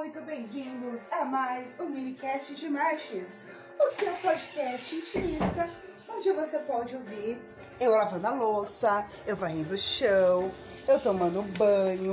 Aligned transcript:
muito 0.00 0.22
bem-vindos 0.22 1.02
a 1.10 1.26
mais 1.26 1.78
um 1.78 1.84
minicast 1.90 2.54
de 2.54 2.70
Marches, 2.70 3.44
o 3.78 4.00
seu 4.00 4.10
podcast 4.14 4.94
intimista, 4.96 5.68
onde 6.08 6.32
você 6.32 6.58
pode 6.60 6.96
ouvir 6.96 7.38
eu 7.78 7.90
lavando 7.90 8.26
a 8.26 8.30
louça, 8.30 9.04
eu 9.26 9.36
varrendo 9.36 9.74
o 9.74 9.78
chão, 9.78 10.50
eu 10.88 10.98
tomando 11.00 11.42
banho, 11.58 12.12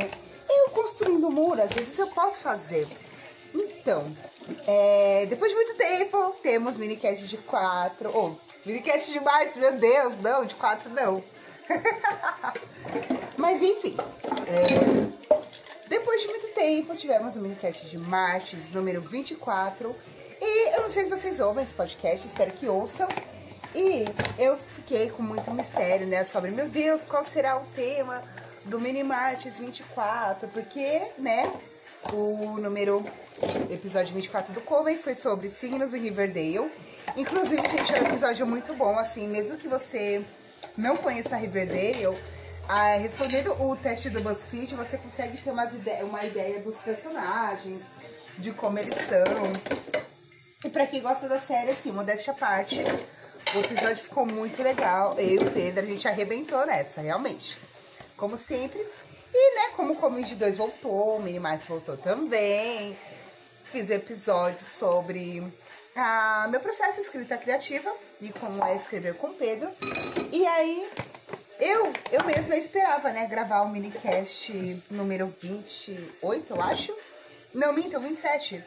eu 0.49 0.69
construindo 0.71 1.31
muro, 1.31 1.63
às 1.63 1.71
vezes 1.71 1.97
eu 1.97 2.07
posso 2.07 2.41
fazer. 2.41 2.85
Então, 3.55 4.05
é, 4.67 5.25
depois 5.29 5.49
de 5.49 5.55
muito 5.55 5.77
tempo, 5.77 6.35
temos 6.43 6.75
minicast 6.75 7.25
de 7.25 7.37
quatro, 7.37 8.11
ou 8.13 8.37
oh, 8.37 8.67
minicast 8.67 9.13
de 9.13 9.19
Martes, 9.21 9.55
meu 9.55 9.77
Deus, 9.77 10.21
não, 10.21 10.43
de 10.43 10.55
quatro 10.55 10.89
não. 10.89 11.23
Mas 13.37 13.61
enfim, 13.61 13.95
é, 14.45 15.06
depois 16.17 16.21
de 16.21 16.27
muito 16.27 16.47
tempo, 16.55 16.95
tivemos 16.95 17.35
o 17.35 17.39
minicast 17.39 17.85
de 17.85 17.97
Martes, 17.97 18.71
número 18.71 19.01
24. 19.01 19.95
E 20.41 20.75
eu 20.75 20.81
não 20.81 20.89
sei 20.89 21.03
se 21.03 21.09
vocês 21.09 21.39
ouvem 21.39 21.63
esse 21.63 21.73
podcast, 21.73 22.25
espero 22.25 22.51
que 22.53 22.67
ouçam. 22.67 23.07
E 23.75 24.05
eu 24.39 24.57
fiquei 24.75 25.09
com 25.11 25.21
muito 25.21 25.51
mistério, 25.51 26.07
né, 26.07 26.23
sobre, 26.23 26.49
meu 26.51 26.67
Deus, 26.67 27.03
qual 27.03 27.23
será 27.23 27.57
o 27.57 27.65
tema 27.75 28.23
do 28.65 28.79
Mini 28.79 29.03
Martes 29.03 29.57
24? 29.59 30.47
Porque, 30.47 31.01
né, 31.19 31.51
o 32.11 32.57
número, 32.59 33.05
episódio 33.69 34.15
24 34.15 34.53
do 34.53 34.61
Coven 34.61 34.97
foi 34.97 35.13
sobre 35.13 35.49
signos 35.49 35.93
em 35.93 35.99
Riverdale. 35.99 36.71
Inclusive, 37.15 37.61
gente, 37.61 37.95
é 37.95 38.01
um 38.01 38.07
episódio 38.07 38.47
muito 38.47 38.73
bom, 38.73 38.97
assim, 38.97 39.27
mesmo 39.27 39.57
que 39.57 39.67
você 39.67 40.23
não 40.75 40.97
conheça 40.97 41.35
Riverdale, 41.35 42.17
ah, 42.67 42.95
respondendo 42.97 43.51
o 43.61 43.75
teste 43.77 44.09
do 44.09 44.21
BuzzFeed, 44.21 44.75
você 44.75 44.97
consegue 44.97 45.37
ter 45.37 45.51
umas 45.51 45.73
ide 45.73 46.03
uma 46.03 46.23
ideia 46.25 46.59
dos 46.59 46.75
personagens, 46.77 47.83
de 48.37 48.51
como 48.51 48.77
eles 48.77 48.95
são. 48.95 49.95
E 50.65 50.69
pra 50.69 50.85
quem 50.85 51.01
gosta 51.01 51.29
da 51.29 51.39
série, 51.39 51.71
assim, 51.71 51.91
modéstia 51.91 52.33
à 52.33 52.35
parte, 52.35 52.83
o 53.55 53.59
episódio 53.59 54.03
ficou 54.03 54.25
muito 54.25 54.61
legal. 54.61 55.17
Eu 55.17 55.29
e 55.29 55.37
o 55.39 55.51
Pedro, 55.51 55.83
a 55.83 55.87
gente 55.87 56.07
arrebentou 56.07 56.65
nessa, 56.65 56.99
realmente. 56.99 57.57
Como 58.17 58.37
sempre. 58.37 58.85
E, 59.33 59.55
né, 59.55 59.69
como 59.75 59.93
o 59.93 59.95
Comedy 59.95 60.35
2 60.35 60.57
voltou, 60.57 61.17
o 61.17 61.21
Minimais 61.21 61.63
voltou 61.65 61.95
também. 61.95 62.97
Fiz 63.71 63.89
episódios 63.89 64.67
sobre 64.77 65.41
ah, 65.95 66.47
meu 66.49 66.59
processo 66.59 66.95
de 66.95 67.01
escrita 67.01 67.37
criativa 67.37 67.91
e 68.21 68.29
como 68.29 68.63
é 68.65 68.75
escrever 68.75 69.15
com 69.15 69.33
Pedro. 69.33 69.69
E 70.31 70.45
aí, 70.45 70.89
eu, 71.59 71.91
eu 72.11 72.23
mesma 72.23 72.55
esperava, 72.55 73.11
né, 73.11 73.25
gravar 73.25 73.61
o 73.61 73.69
minicast 73.69 74.83
número 74.91 75.27
28, 75.41 76.53
eu 76.53 76.61
acho. 76.61 76.93
Não, 77.53 77.73
minto, 77.73 77.99
27. 77.99 78.63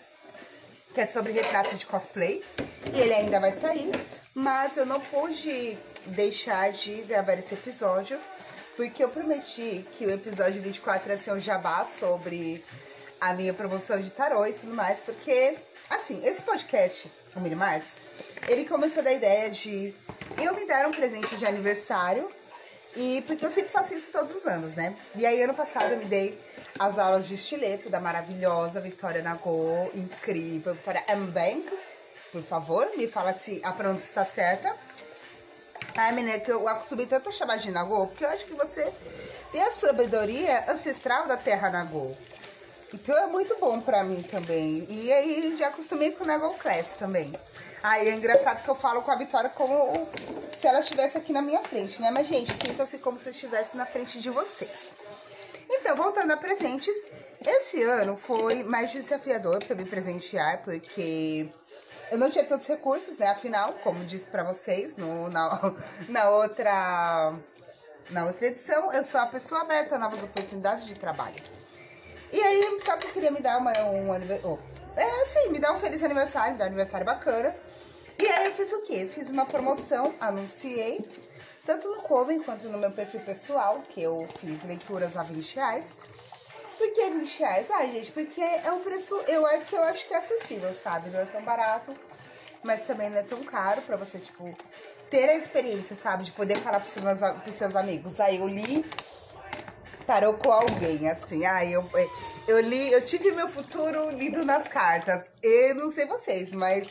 Que 0.93 1.03
é 1.03 1.07
sobre 1.07 1.33
retrato 1.33 1.77
de 1.77 1.87
cosplay. 1.87 2.45
E 2.93 3.01
ele 3.01 3.15
ainda 3.15 3.39
vai 3.39 3.53
sair. 3.53 3.93
Mas 4.35 4.77
eu 4.77 4.85
não 4.85 5.01
pude 5.01 5.79
deixar 6.07 6.73
de 6.73 7.03
gravar 7.03 7.35
esse 7.35 7.55
episódio. 7.55 8.19
Porque 8.77 9.05
eu 9.05 9.09
prometi 9.09 9.85
que 9.97 10.07
o 10.07 10.11
episódio 10.11 10.61
24 10.61 11.11
ia 11.11 11.19
ser 11.19 11.33
um 11.33 11.41
jabá 11.41 11.87
sobre 11.87 12.65
a 13.21 13.35
minha 13.35 13.55
promoção 13.55 14.01
de 14.01 14.11
tarô 14.11 14.45
e 14.47 14.53
tudo 14.53 14.75
mais. 14.75 14.99
Porque, 14.99 15.57
assim, 15.91 16.27
esse 16.27 16.43
podcast, 16.43 17.09
o 17.37 17.41
Mini 17.41 17.55
Martes, 17.55 17.93
ele 18.49 18.65
começou 18.65 19.03
da 19.03 19.13
ideia 19.13 19.49
de 19.49 19.95
eu 20.43 20.55
me 20.55 20.67
dar 20.67 20.87
um 20.87 20.91
presente 20.91 21.37
de 21.37 21.47
aniversário 21.47 22.29
e 22.97 23.23
porque 23.27 23.45
eu 23.45 23.51
sempre 23.51 23.71
faço 23.71 23.95
isso 23.95 24.11
todos 24.11 24.35
os 24.35 24.47
anos, 24.47 24.75
né? 24.75 24.95
E 25.15 25.25
aí, 25.25 25.43
ano 25.43 25.55
passado, 25.55 25.93
eu 25.93 25.99
me 25.99 26.05
dei 26.07 26.39
as 26.79 26.99
aulas 26.99 27.29
de 27.29 27.35
estileto 27.35 27.89
da 27.89 28.01
maravilhosa 28.01 28.81
Victoria 28.81 29.23
Nagô, 29.23 29.91
incrível, 29.95 30.75
Victoria 30.75 31.05
Mbank. 31.17 31.79
Por 32.33 32.43
favor, 32.43 32.89
me 32.97 33.07
fala 33.07 33.33
se 33.33 33.61
a 33.65 33.73
pronúncia 33.73 34.07
está 34.07 34.25
certa. 34.25 34.75
Ai, 35.97 36.13
menina, 36.13 36.39
que 36.39 36.51
eu 36.51 36.69
acostumei 36.69 37.07
tanto 37.07 37.29
a 37.29 37.33
chamar 37.33 37.57
de 37.57 37.71
Nagô, 37.71 38.07
porque 38.07 38.25
eu 38.25 38.29
acho 38.29 38.45
que 38.45 38.55
você 38.55 38.91
tem 39.51 39.63
a 39.63 39.71
sabedoria 39.71 40.71
ancestral 40.71 41.27
da 41.27 41.37
terra 41.37 41.71
Nagô. 41.71 42.15
Então 42.93 43.17
é 43.17 43.27
muito 43.27 43.57
bom 43.61 43.81
pra 43.81 44.03
mim 44.03 44.23
também. 44.23 44.87
E 44.89 45.13
aí 45.13 45.57
já 45.59 45.69
acostumei 45.69 46.13
com 46.13 46.25
o 46.25 46.27
Nagô 46.27 46.51
Class 46.55 46.91
também. 46.99 47.33
Aí 47.83 48.09
é 48.09 48.15
engraçado 48.15 48.63
que 48.63 48.69
eu 48.69 48.75
falo 48.75 49.03
com 49.03 49.11
a 49.11 49.17
Vitória 49.17 49.49
como 49.51 50.07
se 50.59 50.67
ela 50.67 50.81
estivesse 50.81 51.17
aqui 51.17 51.33
na 51.33 51.41
minha 51.41 51.61
frente, 51.61 52.01
né? 52.01 52.11
Mas, 52.11 52.27
gente, 52.27 52.53
sintam-se 52.53 52.99
como 52.99 53.19
se 53.19 53.29
eu 53.29 53.33
estivesse 53.33 53.77
na 53.77 53.87
frente 53.87 54.21
de 54.21 54.29
vocês. 54.29 54.91
Então, 55.71 55.97
voltando 55.97 56.31
a 56.33 56.37
presentes, 56.37 56.95
esse 57.47 57.83
ano 57.83 58.17
foi 58.17 58.63
mais 58.63 58.93
desafiador 58.93 59.65
para 59.65 59.75
me 59.75 59.87
presentear, 59.87 60.63
porque 60.63 61.49
eu 62.11 62.19
não 62.19 62.31
tinha 62.31 62.45
tantos 62.45 62.67
recursos, 62.67 63.17
né? 63.17 63.29
Afinal, 63.29 63.73
como 63.83 64.05
disse 64.05 64.27
para 64.27 64.43
vocês 64.43 64.97
no, 64.97 65.31
na, 65.31 65.73
na, 66.07 66.29
outra, 66.29 67.33
na 68.11 68.27
outra 68.27 68.47
edição, 68.47 68.93
eu 68.93 69.03
sou 69.05 69.21
a 69.21 69.27
pessoa 69.27 69.63
aberta 69.63 69.95
a 69.95 69.99
novas 69.99 70.23
oportunidades 70.23 70.85
de 70.85 70.95
trabalho. 70.97 71.37
E 72.31 72.41
aí, 72.41 72.79
só 72.85 72.99
que 72.99 73.07
eu 73.07 73.13
queria 73.13 73.31
me 73.31 73.41
dar 73.41 73.57
uma, 73.57 73.73
um 73.81 74.13
aniversário. 74.13 74.59
Oh, 74.61 75.01
é 75.01 75.23
assim, 75.23 75.49
me 75.49 75.59
dar 75.59 75.73
um 75.73 75.79
feliz 75.79 76.03
aniversário, 76.03 76.53
me 76.53 76.59
dar 76.59 76.65
um 76.65 76.69
aniversário 76.69 77.07
bacana. 77.07 77.55
E 78.19 78.27
aí 78.27 78.47
eu 78.47 78.53
fiz 78.53 78.73
o 78.73 78.83
quê? 78.83 79.09
Fiz 79.13 79.29
uma 79.29 79.47
promoção, 79.47 80.15
anunciei, 80.21 81.05
tanto 81.65 81.89
no 81.89 82.03
Coven 82.03 82.43
quanto 82.43 82.69
no 82.69 82.79
meu 82.79 82.91
perfil 82.91 83.21
pessoal, 83.21 83.83
que 83.89 84.03
eu 84.03 84.27
fiz 84.41 84.63
leituras 84.65 85.17
a 85.17 85.23
20 85.23 85.55
reais. 85.55 85.93
Por 86.77 86.93
que 86.93 87.11
20 87.11 87.39
reais? 87.39 87.71
Ah, 87.71 87.87
gente, 87.87 88.11
porque 88.13 88.41
é 88.41 88.73
um 88.73 88.81
preço, 88.81 89.15
eu, 89.29 89.47
é 89.47 89.59
que 89.59 89.75
eu 89.75 89.83
acho 89.85 90.07
que 90.09 90.15
é 90.15 90.17
acessível, 90.17 90.73
sabe? 90.73 91.11
Não 91.11 91.21
é 91.21 91.27
tão 91.27 91.43
barato, 91.43 91.95
mas 92.63 92.83
também 92.83 93.11
não 93.11 93.19
é 93.19 93.23
tão 93.23 93.43
caro 93.45 93.83
pra 93.83 93.97
você, 93.97 94.19
tipo, 94.19 94.55
ter 95.11 95.29
a 95.29 95.35
experiência, 95.35 95.95
sabe? 95.95 96.25
De 96.25 96.33
poder 96.33 96.57
falar 96.57 96.81
pros 96.81 96.93
seus, 96.93 97.05
pros 97.43 97.55
seus 97.55 97.77
amigos. 97.77 98.21
Aí 98.21 98.39
eu 98.39 98.49
li 98.49 98.85
tarô 100.07 100.35
com 100.35 100.51
alguém, 100.51 101.09
assim. 101.09 101.45
Aí 101.45 101.73
eu, 101.73 101.85
eu 102.49 102.61
li, 102.61 102.91
eu 102.93 103.05
tive 103.05 103.31
meu 103.33 103.49
futuro 103.49 104.11
lido 104.11 104.45
nas 104.45 104.67
cartas. 104.67 105.27
Eu 105.43 105.75
não 105.75 105.91
sei 105.91 106.07
vocês, 106.07 106.53
mas 106.53 106.89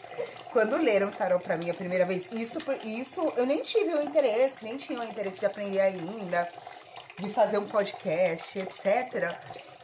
quando 0.52 0.78
leram 0.78 1.12
tarô 1.12 1.40
pra 1.40 1.58
mim 1.58 1.70
a 1.70 1.74
primeira 1.74 2.06
vez, 2.06 2.32
isso, 2.32 2.60
isso 2.84 3.34
eu 3.38 3.46
nem 3.46 3.62
tive 3.62 3.94
o 3.94 4.02
interesse, 4.02 4.56
nem 4.64 4.78
tinha 4.78 5.00
o 5.00 5.04
interesse 5.04 5.40
de 5.40 5.46
aprender 5.46 5.80
ainda, 5.80 6.50
de 7.18 7.30
fazer 7.32 7.58
um 7.58 7.68
podcast, 7.68 8.58
etc. 8.60 9.36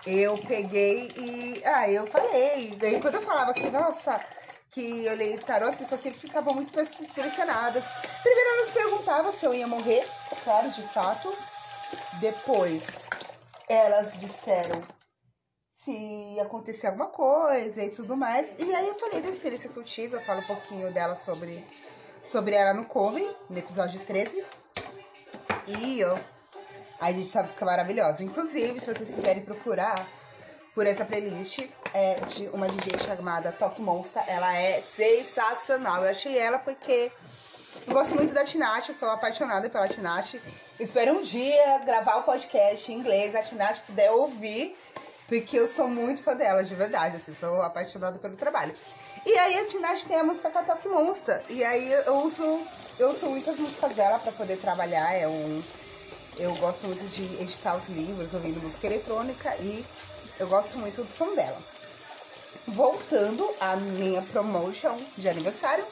Eu 0.05 0.37
peguei 0.37 1.11
e. 1.15 1.61
Ah, 1.65 1.89
eu 1.89 2.07
falei. 2.07 2.75
Daí 2.79 2.99
quando 2.99 3.15
eu 3.15 3.21
falava 3.21 3.53
que, 3.53 3.69
nossa, 3.69 4.19
que 4.71 5.05
eu 5.05 5.15
leio 5.15 5.41
tarô, 5.43 5.67
as 5.67 5.75
pessoas 5.75 6.01
sempre 6.01 6.19
ficavam 6.19 6.53
muito 6.53 6.73
impressionadas. 6.79 7.83
Primeiro 8.21 8.49
elas 8.49 8.69
perguntavam 8.69 9.31
se 9.31 9.45
eu 9.45 9.53
ia 9.53 9.67
morrer, 9.67 10.05
claro, 10.43 10.69
de 10.71 10.81
fato. 10.81 11.33
Depois 12.19 12.87
elas 13.67 14.13
disseram 14.19 14.81
se 15.85 16.39
acontecer 16.39 16.87
alguma 16.87 17.07
coisa 17.07 17.83
e 17.83 17.91
tudo 17.91 18.17
mais. 18.17 18.55
E 18.57 18.73
aí 18.73 18.87
eu 18.87 18.95
falei 18.95 19.21
da 19.21 19.29
experiência 19.29 19.69
que 19.69 19.77
eu 19.77 19.83
tive, 19.83 20.15
eu 20.15 20.21
falo 20.21 20.39
um 20.39 20.45
pouquinho 20.45 20.91
dela 20.91 21.15
sobre, 21.15 21.63
sobre 22.25 22.55
ela 22.55 22.73
no 22.73 22.85
Coven, 22.85 23.29
no 23.47 23.57
episódio 23.57 23.99
13. 23.99 24.43
E 25.67 26.03
ó, 26.03 26.17
a 26.99 27.11
gente 27.11 27.29
sabe 27.29 27.51
que 27.51 27.63
é 27.63 27.65
maravilhosa. 27.65 28.23
Inclusive, 28.23 28.79
se 28.79 28.91
vocês 28.91 29.11
quiserem 29.11 29.43
procurar 29.43 29.95
por 30.73 30.87
essa 30.87 31.05
playlist, 31.05 31.59
é 31.93 32.15
de 32.21 32.47
uma 32.49 32.67
DJ 32.67 32.99
chamada 32.99 33.51
Top 33.51 33.79
Monster. 33.79 34.23
Ela 34.27 34.55
é 34.57 34.81
sensacional. 34.81 36.03
Eu 36.03 36.09
achei 36.09 36.35
ela 36.35 36.57
porque 36.57 37.11
eu 37.85 37.93
gosto 37.93 38.15
muito 38.15 38.33
da 38.33 38.43
Tinashe, 38.43 38.91
sou 38.93 39.09
apaixonada 39.09 39.69
pela 39.69 39.87
Tinashe. 39.87 40.41
Espero 40.79 41.13
um 41.13 41.21
dia 41.21 41.77
gravar 41.85 42.15
o 42.15 42.19
um 42.21 42.23
podcast 42.23 42.91
em 42.91 42.95
inglês, 42.97 43.35
a 43.35 43.43
Tinashe 43.43 43.81
puder 43.83 44.11
ouvir 44.11 44.75
porque 45.27 45.57
eu 45.57 45.67
sou 45.67 45.87
muito 45.87 46.21
fã 46.21 46.35
dela, 46.35 46.63
de 46.63 46.75
verdade, 46.75 47.17
assim, 47.17 47.33
sou 47.33 47.61
apaixonada 47.61 48.17
pelo 48.19 48.35
trabalho. 48.35 48.75
E 49.25 49.35
aí 49.39 49.57
a 49.57 49.65
Tinashe 49.65 50.05
tem 50.05 50.17
a 50.17 50.23
Katok 50.23 50.87
Monster. 50.87 51.41
E 51.49 51.63
aí 51.63 51.91
eu 51.91 52.17
uso, 52.17 52.43
eu 52.99 53.09
uso 53.09 53.25
muitas 53.25 53.57
músicas 53.57 53.93
dela 53.93 54.19
para 54.19 54.31
poder 54.31 54.57
trabalhar. 54.57 55.13
É 55.13 55.27
um, 55.27 55.63
eu 56.37 56.53
gosto 56.57 56.85
muito 56.85 57.03
de 57.09 57.23
editar 57.41 57.75
os 57.75 57.89
livros, 57.89 58.35
ouvindo 58.35 58.61
música 58.61 58.85
eletrônica 58.85 59.55
e 59.55 59.83
eu 60.39 60.47
gosto 60.47 60.77
muito 60.77 61.01
do 61.01 61.11
som 61.11 61.33
dela. 61.33 61.57
Voltando 62.67 63.49
à 63.59 63.75
minha 63.75 64.21
promotion 64.21 64.95
de 65.17 65.27
aniversário. 65.27 65.83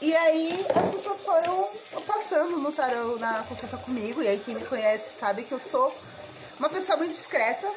E 0.00 0.14
aí 0.14 0.64
as 0.72 0.94
pessoas 0.94 1.22
foram 1.22 1.68
passando 2.06 2.58
no 2.58 2.70
tarô 2.70 3.18
na 3.18 3.42
consulta 3.42 3.76
comigo. 3.78 4.22
E 4.22 4.28
aí 4.28 4.38
quem 4.38 4.54
me 4.54 4.64
conhece 4.64 5.18
sabe 5.18 5.42
que 5.42 5.52
eu 5.52 5.58
sou 5.58 5.92
uma 6.60 6.68
pessoa 6.68 6.96
muito 6.96 7.12
discreta 7.12 7.68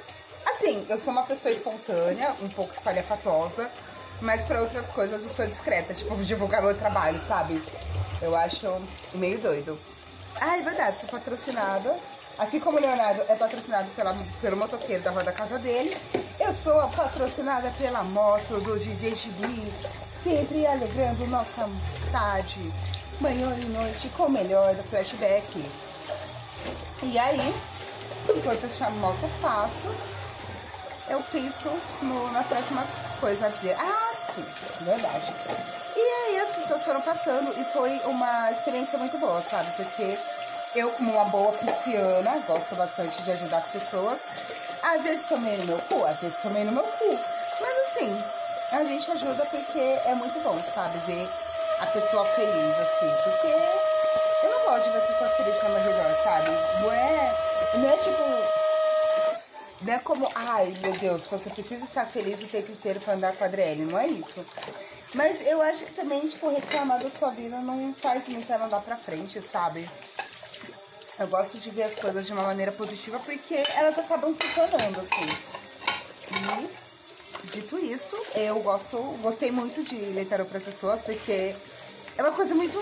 Assim, 0.62 0.86
eu 0.90 1.00
sou 1.00 1.14
uma 1.14 1.24
pessoa 1.24 1.54
espontânea, 1.54 2.36
um 2.42 2.50
pouco 2.50 2.74
espalhafatosa, 2.74 3.72
mas 4.20 4.42
para 4.42 4.60
outras 4.60 4.88
coisas 4.88 5.24
eu 5.24 5.30
sou 5.30 5.48
discreta, 5.48 5.94
tipo, 5.94 6.14
divulgar 6.22 6.62
meu 6.62 6.78
trabalho, 6.78 7.18
sabe? 7.18 7.64
Eu 8.22 8.36
acho 8.36 8.68
meio 9.14 9.40
doido. 9.40 9.80
Ah, 10.36 10.58
é 10.58 10.62
verdade, 10.62 11.00
sou 11.00 11.08
patrocinada. 11.08 11.96
Assim 12.38 12.60
como 12.60 12.78
o 12.78 12.82
Leonardo 12.82 13.22
é 13.30 13.36
patrocinado 13.36 13.90
pela, 13.92 14.14
pelo 14.42 14.58
motoqueiro 14.58 15.02
da 15.02 15.12
rua 15.12 15.24
da 15.24 15.32
casa 15.32 15.58
dele, 15.60 15.96
Eu 16.42 16.54
sou 16.54 16.76
patrocinada 16.90 17.72
pela 17.78 18.04
moto 18.04 18.60
do 18.60 18.78
DJ 18.78 19.16
Gibi, 19.16 19.74
sempre 20.22 20.68
alegrando 20.68 21.26
nossa 21.28 21.70
tarde, 22.12 22.70
manhã 23.22 23.50
e 23.62 23.66
noite 23.66 24.10
com 24.10 24.24
o 24.24 24.30
melhor 24.30 24.76
do 24.76 24.84
flashback. 24.84 25.66
E 27.04 27.18
aí, 27.18 27.54
enquanto 28.30 28.66
essa 28.66 28.90
moto 28.90 29.30
passa, 29.42 30.19
eu 31.10 31.24
penso 31.32 31.70
no, 32.02 32.32
na 32.32 32.44
próxima 32.44 32.86
coisa 33.20 33.48
a 33.48 33.50
dizer. 33.50 33.76
Ah, 33.80 34.14
sim, 34.14 34.46
verdade. 34.82 35.34
E 35.96 36.00
aí 36.00 36.40
as 36.40 36.56
pessoas 36.56 36.84
foram 36.84 37.02
passando 37.02 37.54
e 37.60 37.64
foi 37.66 38.00
uma 38.06 38.52
experiência 38.52 38.98
muito 39.00 39.18
boa, 39.18 39.42
sabe? 39.42 39.70
Porque 39.76 40.18
eu, 40.76 40.90
como 40.92 41.12
uma 41.12 41.26
boa 41.26 41.52
pisciana, 41.54 42.40
gosto 42.48 42.76
bastante 42.76 43.22
de 43.24 43.32
ajudar 43.32 43.58
as 43.58 43.68
pessoas. 43.68 44.20
Às 44.84 45.02
vezes 45.02 45.28
tomei 45.28 45.58
no 45.58 45.66
meu 45.66 45.78
cu, 45.80 46.06
às 46.06 46.20
vezes 46.20 46.38
tomei 46.42 46.64
no 46.64 46.72
meu 46.72 46.84
cu. 46.84 47.20
Mas 47.60 47.78
assim, 47.88 48.24
a 48.72 48.84
gente 48.84 49.12
ajuda 49.12 49.46
porque 49.46 49.80
é 49.80 50.16
muito 50.16 50.40
bom, 50.42 50.58
sabe? 50.74 50.98
Ver 51.00 51.28
a 51.82 51.86
pessoa 51.88 52.26
feliz, 52.26 52.76
assim. 52.80 53.12
Porque 53.24 53.48
eu 54.44 54.52
não 54.52 54.66
gosto 54.66 54.86
de 54.86 54.92
ver 54.92 54.98
a 55.00 55.08
pessoa 55.08 55.30
feliz 55.32 55.64
ao 55.64 55.70
meu 55.72 56.24
sabe? 56.24 56.52
Não 56.82 56.92
é, 56.92 57.36
não 57.76 57.90
é 57.90 57.98
tipo. 57.98 58.69
Não 59.82 59.94
é 59.94 60.00
como, 60.00 60.30
ai 60.36 60.76
meu 60.82 60.92
Deus, 60.94 61.26
você 61.28 61.50
precisa 61.50 61.86
estar 61.86 62.06
feliz 62.06 62.42
o 62.42 62.48
tempo 62.48 62.72
inteiro 62.72 63.00
pra 63.00 63.14
andar 63.14 63.34
com 63.34 63.44
a 63.44 63.48
Adriele. 63.48 63.86
Não 63.86 63.98
é 63.98 64.08
isso. 64.08 64.46
Mas 65.14 65.46
eu 65.48 65.62
acho 65.62 65.86
que 65.86 65.94
também, 65.94 66.28
tipo, 66.28 66.50
reclamar 66.50 67.02
da 67.02 67.10
sua 67.10 67.32
vida 67.32 67.60
não 67.62 67.94
faz 67.94 68.28
muito 68.28 68.52
ela 68.52 68.66
andar 68.66 68.82
pra 68.82 68.96
frente, 68.96 69.42
sabe? 69.42 69.90
Eu 71.18 71.28
gosto 71.28 71.58
de 71.58 71.70
ver 71.72 71.84
as 71.84 71.96
coisas 71.96 72.26
de 72.26 72.34
uma 72.34 72.44
maneira 72.44 72.72
positiva 72.72 73.20
porque 73.20 73.64
elas 73.76 73.98
acabam 73.98 74.34
se 74.34 74.48
tornando 74.54 75.02
assim. 75.02 75.30
E 76.32 77.48
dito 77.52 77.78
isto, 77.78 78.16
eu 78.36 78.60
gosto, 78.62 78.98
gostei 79.22 79.52
muito 79.52 79.84
de 79.84 79.96
ler 79.96 80.26
tarô 80.28 80.46
para 80.46 80.60
pessoas 80.60 81.02
porque 81.02 81.56
é 82.18 82.22
uma 82.22 82.32
coisa 82.32 82.54
muito 82.54 82.78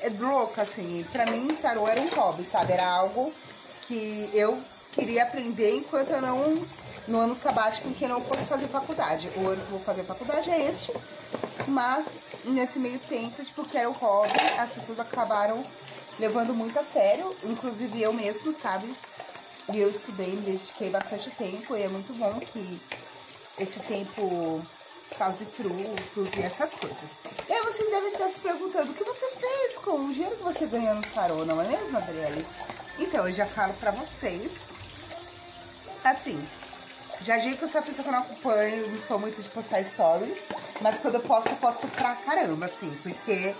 é, 0.00 0.08
louca 0.08 0.62
assim. 0.62 1.04
Para 1.12 1.26
mim, 1.26 1.54
tarô 1.60 1.88
era 1.88 2.00
um 2.00 2.08
hobby, 2.08 2.44
sabe? 2.44 2.72
Era 2.72 2.86
algo 2.86 3.32
que 3.86 4.30
eu 4.32 4.58
queria 4.92 5.24
aprender 5.24 5.76
enquanto 5.76 6.10
eu 6.10 6.20
não 6.20 6.62
no 7.08 7.18
ano 7.18 7.34
sabático 7.34 7.88
em 7.88 7.92
que 7.92 8.04
eu 8.04 8.08
não 8.08 8.20
fosse 8.20 8.44
fazer 8.44 8.68
faculdade. 8.68 9.28
O 9.36 9.48
ano 9.48 9.56
que 9.56 9.72
eu 9.72 9.78
vou 9.78 9.80
fazer 9.80 10.04
faculdade 10.04 10.50
é 10.50 10.68
este, 10.68 10.92
mas 11.68 12.06
nesse 12.44 12.78
meio 12.78 12.98
tempo, 12.98 13.44
tipo, 13.44 13.64
que 13.64 13.76
era 13.76 13.88
o 13.88 13.92
hobby, 13.92 14.38
as 14.58 14.70
pessoas 14.70 15.00
acabaram 15.00 15.62
levando 16.18 16.54
muito 16.54 16.78
a 16.78 16.84
sério, 16.84 17.34
inclusive 17.44 18.00
eu 18.00 18.12
mesmo, 18.12 18.52
sabe? 18.52 18.92
E 19.72 19.78
eu 19.78 19.90
estudei, 19.90 20.28
me 20.28 20.42
dediquei 20.42 20.90
bastante 20.90 21.30
tempo 21.30 21.76
e 21.76 21.82
é 21.82 21.88
muito 21.88 22.12
bom 22.18 22.38
que 22.40 22.80
esse 23.58 23.80
tempo 23.80 24.62
cause 25.18 25.44
frutos 25.44 26.34
e 26.36 26.42
essas 26.42 26.74
coisas. 26.74 27.10
E 27.48 27.52
aí 27.52 27.62
vocês 27.62 27.90
devem 27.90 28.12
estar 28.12 28.28
se 28.28 28.40
perguntando 28.40 28.90
o 28.90 28.94
que 28.94 29.04
você 29.04 29.26
fez 29.30 29.76
com 29.78 30.06
o 30.06 30.12
dinheiro 30.12 30.36
que 30.36 30.42
você 30.42 30.66
ganhou 30.66 30.94
no 30.94 31.02
tarô, 31.02 31.44
não 31.44 31.60
é 31.60 31.64
mesmo, 31.66 31.96
Adriele? 31.96 32.44
Então, 32.98 33.26
eu 33.26 33.34
já 33.34 33.46
falo 33.46 33.72
pra 33.74 33.90
vocês. 33.90 34.52
Assim, 36.04 36.44
já 37.22 37.38
digo 37.38 37.56
que 37.56 37.64
eu 37.64 37.68
sou 37.68 37.80
a 37.80 37.84
pessoa 37.84 38.02
que 38.02 38.08
eu 38.08 38.12
não 38.12 38.20
acompanho, 38.20 38.88
não 38.88 38.98
sou 38.98 39.18
muito 39.18 39.40
de 39.40 39.48
postar 39.50 39.84
stories, 39.84 40.38
mas 40.80 40.98
quando 40.98 41.14
eu 41.14 41.20
posto, 41.20 41.48
eu 41.48 41.56
posto 41.56 41.86
pra 41.88 42.16
caramba, 42.16 42.66
assim, 42.66 42.90
porque 43.02 43.54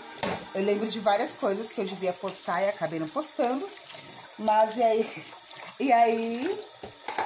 eu 0.54 0.62
lembro 0.64 0.88
de 0.88 0.98
várias 0.98 1.34
coisas 1.34 1.70
que 1.70 1.80
eu 1.80 1.84
devia 1.84 2.12
postar 2.12 2.62
e 2.62 2.68
acabei 2.68 2.98
não 2.98 3.08
postando. 3.08 3.68
Mas 4.38 4.76
e 4.76 4.82
aí? 4.82 5.24
E 5.80 5.90
aí, 5.90 6.64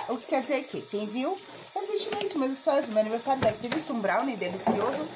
o 0.08 0.16
que 0.16 0.28
quer 0.28 0.40
dizer 0.40 0.62
que 0.62 0.80
quem 0.80 1.04
viu 1.04 1.36
recentemente 1.74 2.38
meus 2.38 2.56
stories 2.56 2.86
do 2.86 2.92
meu 2.92 3.00
aniversário 3.00 3.42
deve 3.42 3.58
ter 3.58 3.68
visto 3.68 3.92
um 3.92 4.00
brownie 4.00 4.36
delicioso 4.36 5.06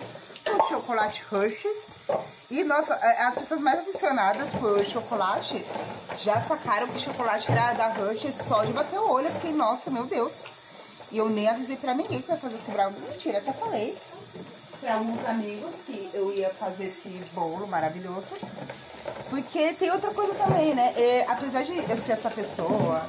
com 0.45 0.69
chocolate 0.69 1.23
Hershey's. 1.33 2.40
E, 2.51 2.65
nossa, 2.65 2.95
as 2.95 3.35
pessoas 3.37 3.61
mais 3.61 3.79
aficionadas 3.79 4.51
por 4.53 4.85
chocolate 4.85 5.65
já 6.19 6.43
sacaram 6.43 6.89
que 6.89 6.99
chocolate 6.99 7.51
era 7.51 7.73
da 7.75 7.97
Hershey's 7.97 8.35
só 8.47 8.65
de 8.65 8.73
bater 8.73 8.99
o 8.99 9.09
olho. 9.09 9.29
Eu 9.29 9.33
fiquei, 9.33 9.53
nossa, 9.53 9.91
meu 9.91 10.05
Deus. 10.05 10.43
E 11.13 11.19
eu 11.19 11.29
nem 11.29 11.49
avisei 11.49 11.77
pra 11.77 11.95
ninguém 11.95 12.21
que 12.21 12.31
ia 12.31 12.37
fazer 12.37 12.57
esse 12.57 12.71
brownie. 12.71 13.01
Mentira, 13.09 13.39
até 13.39 13.53
falei 13.53 13.97
para 14.81 14.95
alguns 14.95 15.25
amigos 15.27 15.71
que 15.87 16.11
eu 16.15 16.33
ia 16.33 16.49
fazer 16.49 16.87
esse 16.87 17.09
bolo 17.35 17.67
maravilhoso. 17.67 18.29
Porque 19.29 19.75
tem 19.75 19.91
outra 19.91 20.13
coisa 20.13 20.35
também, 20.35 20.75
né? 20.75 20.95
É, 20.97 21.27
apesar 21.29 21.63
de 21.63 21.77
eu 21.77 21.97
ser 21.97 22.13
essa 22.13 22.31
pessoa 22.31 23.01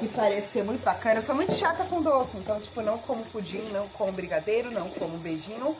que 0.00 0.08
parece 0.08 0.48
ser 0.48 0.64
muito 0.64 0.82
bacana, 0.82 1.20
eu 1.20 1.22
sou 1.22 1.34
muito 1.34 1.52
chata 1.52 1.84
com 1.84 2.02
doce. 2.02 2.36
Então, 2.38 2.58
tipo, 2.60 2.80
não 2.82 2.98
como 2.98 3.22
pudim, 3.26 3.62
não 3.72 3.86
como 3.90 4.10
brigadeiro, 4.12 4.70
não 4.70 4.88
como 4.90 5.18
beijinho, 5.18 5.76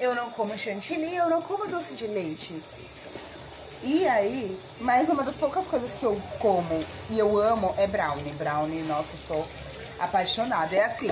eu 0.00 0.14
não 0.14 0.30
como 0.30 0.56
chantilly, 0.56 1.16
eu 1.16 1.28
não 1.28 1.42
como 1.42 1.68
doce 1.68 1.94
de 1.94 2.06
leite. 2.06 2.62
E 3.84 4.06
aí, 4.06 4.56
mais 4.80 5.08
uma 5.08 5.24
das 5.24 5.34
poucas 5.34 5.66
coisas 5.66 5.90
que 5.92 6.04
eu 6.04 6.20
como 6.38 6.84
e 7.10 7.18
eu 7.18 7.36
amo 7.36 7.74
é 7.76 7.86
brownie. 7.86 8.32
Brownie, 8.34 8.82
nossa, 8.82 9.08
eu 9.14 9.18
sou 9.18 9.48
apaixonada. 9.98 10.74
É 10.74 10.84
assim, 10.84 11.10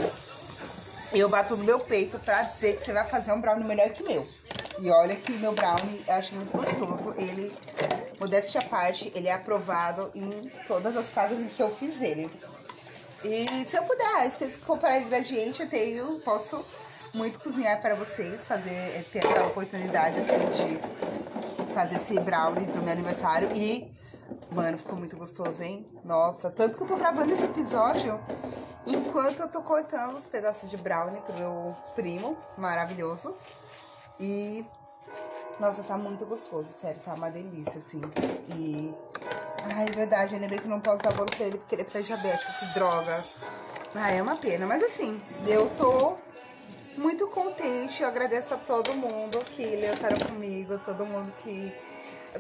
eu 1.12 1.28
bato 1.28 1.56
no 1.56 1.64
meu 1.64 1.80
peito 1.80 2.18
pra 2.20 2.42
dizer 2.42 2.76
que 2.76 2.84
você 2.84 2.92
vai 2.92 3.08
fazer 3.08 3.32
um 3.32 3.40
brownie 3.40 3.64
melhor 3.64 3.90
que 3.90 4.04
meu. 4.04 4.24
E 4.78 4.88
olha 4.90 5.16
que 5.16 5.32
meu 5.32 5.52
brownie 5.52 6.04
eu 6.06 6.14
acho 6.14 6.34
muito 6.34 6.52
gostoso. 6.52 7.12
Ele, 7.18 7.52
modéstia 8.20 8.60
à 8.60 8.64
parte, 8.64 9.10
ele 9.16 9.26
é 9.26 9.34
aprovado 9.34 10.10
em 10.14 10.48
todas 10.68 10.96
as 10.96 11.08
casas 11.08 11.40
em 11.40 11.48
que 11.48 11.60
eu 11.60 11.74
fiz 11.74 12.00
ele. 12.00 12.30
E 13.24 13.64
se 13.64 13.76
eu 13.76 13.82
puder, 13.82 14.30
se 14.30 14.38
vocês 14.38 14.56
comprarem 14.58 15.02
ingrediente, 15.02 15.62
eu 15.62 15.68
tenho, 15.68 16.20
posso 16.20 16.64
muito 17.12 17.40
cozinhar 17.40 17.80
para 17.80 17.94
vocês, 17.94 18.46
fazer, 18.46 18.70
é, 18.70 19.04
ter 19.12 19.24
essa 19.24 19.46
oportunidade 19.46 20.18
assim 20.18 20.38
de 20.56 21.74
fazer 21.74 21.96
esse 21.96 22.18
brownie 22.20 22.66
do 22.66 22.80
meu 22.82 22.92
aniversário. 22.92 23.48
E, 23.54 23.92
mano, 24.52 24.78
ficou 24.78 24.98
muito 24.98 25.16
gostoso, 25.16 25.62
hein? 25.62 25.86
Nossa, 26.04 26.50
tanto 26.50 26.76
que 26.76 26.82
eu 26.82 26.86
tô 26.86 26.96
gravando 26.96 27.32
esse 27.32 27.44
episódio 27.44 28.20
Enquanto 28.86 29.40
eu 29.40 29.48
tô 29.48 29.60
cortando 29.60 30.16
os 30.16 30.26
pedaços 30.26 30.70
de 30.70 30.76
brownie 30.76 31.20
pro 31.20 31.34
meu 31.34 31.76
primo, 31.94 32.36
maravilhoso. 32.56 33.36
E. 34.18 34.64
Nossa, 35.58 35.82
tá 35.82 35.98
muito 35.98 36.24
gostoso, 36.24 36.72
sério, 36.72 36.98
tá 37.04 37.12
uma 37.12 37.30
delícia, 37.30 37.78
assim. 37.78 38.00
E. 38.56 38.94
Ai, 39.76 39.86
é 39.88 39.90
verdade, 39.90 40.34
eu 40.34 40.40
lembrei 40.40 40.58
que 40.58 40.66
não 40.66 40.80
posso 40.80 41.02
dar 41.02 41.12
bolo 41.12 41.30
pra 41.30 41.46
ele 41.46 41.58
porque 41.58 41.74
ele 41.74 41.82
é 41.82 41.84
pré-diabético, 41.84 42.52
que 42.58 42.74
droga. 42.74 43.24
Ai, 43.94 44.18
é 44.18 44.22
uma 44.22 44.36
pena, 44.36 44.66
mas 44.66 44.82
assim, 44.82 45.20
eu 45.46 45.68
tô 45.76 46.16
muito 47.00 47.26
contente. 47.28 48.02
Eu 48.02 48.08
agradeço 48.08 48.54
a 48.54 48.56
todo 48.56 48.92
mundo 48.94 49.42
que 49.56 49.64
leutaram 49.64 50.18
comigo, 50.18 50.78
todo 50.84 51.04
mundo 51.04 51.32
que 51.42 51.72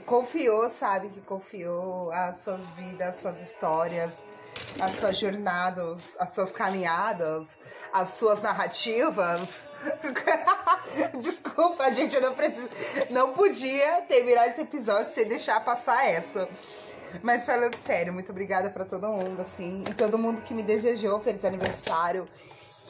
confiou, 0.06 0.70
sabe? 0.70 1.08
Que 1.08 1.20
confiou 1.20 2.12
as 2.12 2.36
suas 2.36 2.60
vidas, 2.76 3.08
as 3.08 3.20
suas 3.20 3.42
histórias 3.42 4.18
as 4.78 4.98
suas 4.98 5.18
jornadas, 5.18 6.16
as 6.18 6.34
suas 6.34 6.52
caminhadas, 6.52 7.58
as 7.92 8.10
suas 8.10 8.40
narrativas. 8.40 9.64
Desculpa, 11.20 11.92
gente, 11.92 12.16
eu 12.16 12.22
não 12.22 12.34
preciso, 12.34 12.68
não 13.10 13.32
podia 13.32 14.02
terminar 14.02 14.46
esse 14.46 14.60
episódio 14.60 15.12
sem 15.14 15.26
deixar 15.26 15.60
passar 15.64 16.06
essa. 16.06 16.48
Mas 17.22 17.44
falando 17.44 17.76
sério, 17.76 18.12
muito 18.12 18.30
obrigada 18.30 18.70
para 18.70 18.84
todo 18.84 19.08
mundo, 19.08 19.42
assim, 19.42 19.84
e 19.88 19.94
todo 19.94 20.16
mundo 20.16 20.42
que 20.42 20.54
me 20.54 20.62
desejou 20.62 21.18
feliz 21.20 21.44
aniversário, 21.44 22.24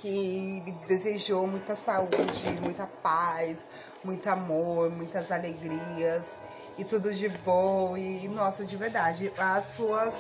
que 0.01 0.63
me 0.65 0.73
desejou 0.87 1.47
muita 1.47 1.77
saúde, 1.77 2.51
muita 2.63 2.87
paz, 2.87 3.67
muito 4.03 4.29
amor, 4.29 4.91
muitas 4.91 5.31
alegrias 5.31 6.37
e 6.79 6.85
tudo 6.85 7.13
de 7.13 7.29
bom. 7.45 7.97
E 7.97 8.27
nossa, 8.29 8.65
de 8.65 8.77
verdade, 8.77 9.33
as 9.39 9.65
suas 9.67 10.15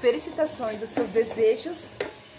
felicitações, 0.00 0.82
os 0.82 0.90
seus 0.90 1.08
desejos 1.10 1.78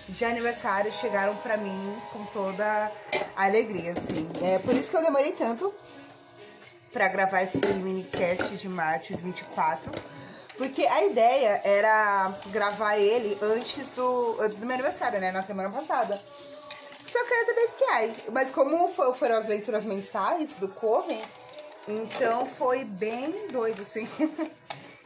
de 0.07 0.23
aniversário 0.23 0.91
chegaram 0.91 1.35
para 1.37 1.57
mim 1.57 1.97
com 2.13 2.23
toda 2.25 2.91
a 3.35 3.43
alegria, 3.43 3.93
assim. 3.93 4.29
É 4.43 4.59
por 4.59 4.75
isso 4.75 4.91
que 4.91 4.97
eu 4.97 5.01
demorei 5.01 5.31
tanto 5.31 5.73
para 6.93 7.07
gravar 7.07 7.41
esse 7.41 7.57
minicast 7.57 8.55
de 8.55 8.69
Martes 8.69 9.19
24, 9.19 9.91
porque 10.57 10.85
a 10.85 11.03
ideia 11.03 11.59
era 11.63 12.31
gravar 12.51 12.97
ele 12.97 13.37
antes 13.41 13.89
do, 13.95 14.37
antes 14.39 14.57
do 14.57 14.65
meu 14.65 14.75
aniversário, 14.75 15.19
né, 15.19 15.31
na 15.31 15.43
semana 15.43 15.69
passada. 15.69 16.21
Eu 17.17 17.45
também 17.45 17.67
fiquei, 17.67 18.31
mas 18.31 18.51
como 18.51 18.87
foram 18.93 19.37
as 19.37 19.47
leituras 19.47 19.85
mensais 19.85 20.51
do 20.53 20.67
Coven, 20.67 21.21
então 21.87 22.45
foi 22.45 22.83
bem 22.83 23.47
doido, 23.47 23.81
assim. 23.81 24.07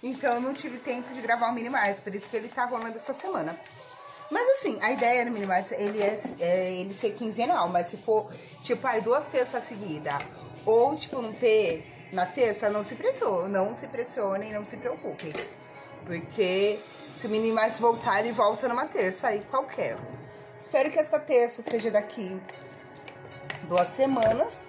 Então 0.02 0.36
eu 0.36 0.40
não 0.40 0.54
tive 0.54 0.78
tempo 0.78 1.14
de 1.14 1.20
gravar 1.20 1.50
o 1.50 1.54
Mini 1.54 1.70
Marts, 1.70 2.00
por 2.00 2.16
isso 2.16 2.30
que 2.30 2.38
ele 2.38 2.48
tá 2.48 2.64
rolando 2.64 2.96
essa 2.96 3.14
semana. 3.14 3.60
Mas 4.32 4.48
assim, 4.52 4.80
a 4.82 4.94
ideia 4.94 5.26
do 5.26 5.32
Mini 5.32 5.46
Marts, 5.46 5.74
ele 5.74 6.02
é, 6.02 6.22
é 6.40 6.72
ele 6.72 6.94
ser 6.94 7.12
quinzenal, 7.16 7.68
mas 7.68 7.88
se 7.88 7.98
for, 7.98 8.32
tipo, 8.64 8.88
aí 8.88 9.02
duas 9.02 9.28
terças 9.28 9.62
seguidas, 9.66 10.14
ou 10.66 10.96
tipo, 10.96 11.22
não 11.22 11.34
ter 11.34 11.86
na 12.14 12.26
terça, 12.26 12.70
não 12.70 12.82
se 12.82 12.96
pressione, 12.96 13.52
não 13.52 13.74
se 13.74 13.88
pressionem, 13.88 14.54
não 14.54 14.64
se 14.64 14.78
preocupem. 14.78 15.34
Porque 16.06 16.80
se 17.20 17.28
o 17.28 17.30
Mini 17.30 17.52
Marts 17.52 17.80
voltar, 17.80 18.22
ele 18.22 18.32
volta 18.32 18.70
numa 18.70 18.86
terça 18.86 19.28
aí 19.28 19.42
qualquer. 19.52 19.98
Espero 20.60 20.92
que 20.92 21.00
esta 21.00 21.20
terça 21.20 21.62
seja 21.62 21.90
daqui 21.90 22.40
duas 23.64 23.88
semanas. 23.90 24.68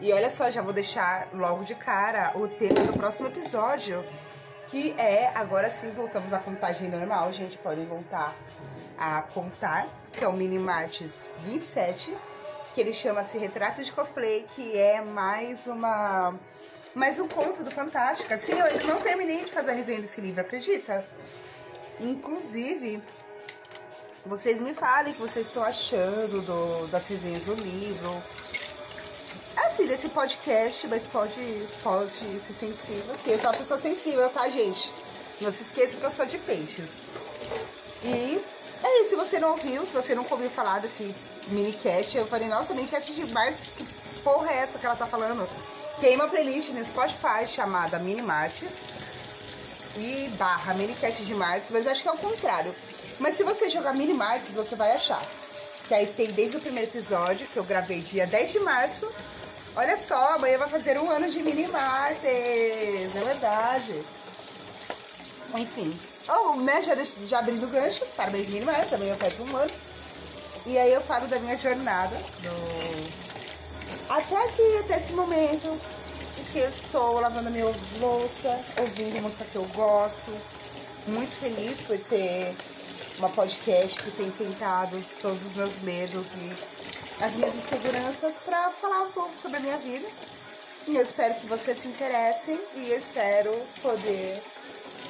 E 0.00 0.12
olha 0.12 0.30
só, 0.30 0.50
já 0.50 0.62
vou 0.62 0.72
deixar 0.72 1.28
logo 1.32 1.64
de 1.64 1.74
cara 1.74 2.32
o 2.34 2.46
tema 2.46 2.80
do 2.80 2.92
próximo 2.92 3.28
episódio, 3.28 4.04
que 4.68 4.94
é 4.98 5.32
agora 5.34 5.70
sim 5.70 5.90
voltamos 5.90 6.32
à 6.32 6.38
contagem 6.38 6.88
normal, 6.88 7.32
gente. 7.32 7.58
Podem 7.58 7.84
voltar 7.86 8.34
a 8.98 9.22
contar, 9.22 9.88
que 10.12 10.22
é 10.22 10.28
o 10.28 10.32
Mini 10.32 10.58
Martes 10.58 11.22
27, 11.40 12.14
que 12.74 12.80
ele 12.80 12.92
chama-se 12.92 13.38
Retrato 13.38 13.82
de 13.82 13.90
Cosplay, 13.90 14.46
que 14.54 14.78
é 14.78 15.02
mais 15.02 15.66
uma. 15.66 16.34
Mais 16.94 17.18
um 17.18 17.26
conto 17.26 17.64
do 17.64 17.72
Fantástico. 17.72 18.32
Assim, 18.32 18.52
eu 18.52 18.86
não 18.86 19.00
terminei 19.00 19.44
de 19.44 19.50
fazer 19.50 19.72
a 19.72 19.74
resenha 19.74 20.00
desse 20.00 20.20
livro, 20.20 20.42
acredita? 20.42 21.04
Inclusive, 21.98 23.02
vocês 24.26 24.60
me 24.60 24.72
falem 24.72 25.12
o 25.12 25.14
que 25.14 25.20
vocês 25.20 25.46
estão 25.46 25.62
achando 25.62 26.40
do, 26.42 26.86
das 26.88 27.06
resenhas 27.06 27.42
do 27.44 27.54
livro. 27.54 28.22
Assim, 29.56 29.86
desse 29.86 30.08
podcast, 30.08 30.86
mas 30.88 31.02
pode, 31.04 31.66
pode 31.82 32.10
ser 32.10 32.52
sensível. 32.58 33.14
Porque 33.14 33.30
eu 33.30 33.38
sou 33.38 33.50
uma 33.50 33.56
pessoa 33.56 33.78
sensível, 33.78 34.28
tá, 34.30 34.48
gente? 34.48 34.90
Não 35.40 35.52
se 35.52 35.62
esqueça 35.62 35.96
que 35.96 36.02
eu 36.04 36.10
sou 36.10 36.26
de 36.26 36.38
peixes. 36.38 37.02
E 38.02 38.42
é 38.82 39.00
isso, 39.00 39.10
se 39.10 39.16
você 39.16 39.38
não 39.38 39.50
ouviu, 39.52 39.84
se 39.84 39.92
você 39.92 40.14
nunca 40.14 40.34
ouviu 40.34 40.50
falar 40.50 40.80
desse 40.80 41.14
minicast, 41.48 42.16
eu 42.16 42.26
falei, 42.26 42.48
nossa, 42.48 42.74
minicast 42.74 43.12
de 43.12 43.26
Martes, 43.26 43.72
que 43.76 43.84
porra 44.20 44.50
é 44.52 44.56
essa 44.56 44.78
que 44.78 44.86
ela 44.86 44.96
tá 44.96 45.06
falando? 45.06 45.48
Tem 46.00 46.16
uma 46.16 46.28
playlist 46.28 46.70
no 46.70 46.84
Spotify 46.84 47.46
chamada 47.46 47.98
Mini 47.98 48.22
Martes 48.22 48.72
e 49.96 50.28
barra 50.36 50.74
minicast 50.74 51.24
de 51.24 51.34
Martes, 51.34 51.70
mas 51.70 51.86
acho 51.86 52.02
que 52.02 52.08
é 52.08 52.12
o 52.12 52.18
contrário. 52.18 52.74
Mas 53.18 53.36
se 53.36 53.42
você 53.42 53.70
jogar 53.70 53.94
Mini 53.94 54.14
Martes, 54.14 54.50
você 54.54 54.74
vai 54.74 54.92
achar. 54.92 55.22
Que 55.88 55.94
aí 55.94 56.06
tem 56.06 56.32
desde 56.32 56.56
o 56.56 56.60
primeiro 56.60 56.90
episódio, 56.90 57.46
que 57.46 57.56
eu 57.56 57.64
gravei 57.64 58.00
dia 58.00 58.26
10 58.26 58.52
de 58.52 58.60
março. 58.60 59.10
Olha 59.76 59.96
só, 59.96 60.34
amanhã 60.34 60.58
vai 60.58 60.68
fazer 60.68 60.98
um 60.98 61.10
ano 61.10 61.28
de 61.28 61.42
Mini 61.42 61.66
Martes, 61.68 62.24
é 62.24 63.22
verdade. 63.24 63.92
Enfim, 65.56 65.96
Oh, 66.26 66.56
né, 66.56 66.80
já, 66.80 66.94
já 67.26 67.38
abrindo 67.38 67.64
o 67.64 67.68
gancho, 67.68 68.04
parabéns 68.16 68.48
Mini 68.48 68.64
Martes, 68.64 68.92
amanhã 68.94 69.14
faz 69.16 69.38
um 69.40 69.56
ano. 69.56 69.70
E 70.64 70.78
aí 70.78 70.92
eu 70.92 71.02
falo 71.02 71.26
da 71.26 71.38
minha 71.38 71.56
jornada, 71.58 72.16
do... 72.16 73.10
até 74.08 74.34
aqui, 74.44 74.78
até 74.78 74.96
esse 74.96 75.12
momento, 75.12 75.78
que 76.50 76.58
eu 76.58 76.68
estou 76.68 77.20
lavando 77.20 77.50
minha 77.50 77.66
louça, 78.00 78.58
ouvindo 78.78 79.20
música 79.20 79.44
que 79.44 79.56
eu 79.56 79.64
gosto. 79.74 80.32
Muito 81.08 81.32
feliz 81.32 81.78
por 81.86 81.98
ter 81.98 82.54
uma 83.18 83.28
podcast 83.28 84.02
que 84.02 84.10
tem 84.10 84.30
tentado 84.30 85.02
todos 85.22 85.44
os 85.44 85.54
meus 85.54 85.82
medos 85.82 86.26
e 86.36 87.24
as 87.24 87.32
minhas 87.34 87.54
inseguranças 87.54 88.34
para 88.44 88.70
falar 88.70 89.02
um 89.02 89.10
pouco 89.12 89.34
sobre 89.36 89.58
a 89.58 89.60
minha 89.60 89.76
vida. 89.78 90.06
E 90.88 90.96
eu 90.96 91.02
espero 91.02 91.34
que 91.34 91.46
vocês 91.46 91.78
se 91.78 91.88
interessem 91.88 92.58
e 92.76 92.90
eu 92.90 92.98
espero 92.98 93.50
poder 93.80 94.42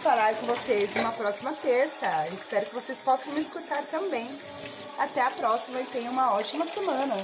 falar 0.03 0.35
com 0.35 0.47
vocês 0.47 0.95
numa 0.95 1.13
próxima 1.13 1.53
terça. 1.55 2.07
Espero 2.33 2.67
que 2.67 2.75
vocês 2.75 2.99
possam 2.99 3.33
me 3.33 3.41
escutar 3.41 3.83
também. 3.91 4.29
Até 4.99 5.21
a 5.23 5.31
próxima 5.31 5.81
e 5.81 5.85
tenham 5.87 6.13
uma 6.13 6.35
ótima 6.35 6.67
semana. 6.67 7.17